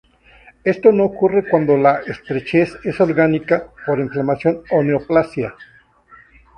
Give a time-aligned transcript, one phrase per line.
[0.63, 5.53] Esto no ocurre cuando la estrechez es orgánica, por inflamación o neoplasia.